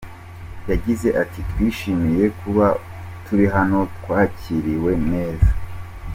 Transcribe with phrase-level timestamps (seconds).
[0.69, 2.65] Yagize ati “Twishimiye kuba
[3.25, 5.49] turi hano, twakiriwe neza.